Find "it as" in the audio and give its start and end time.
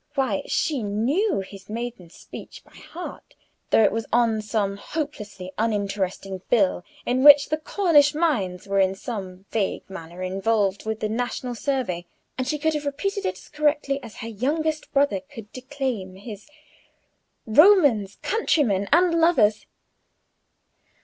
13.27-13.47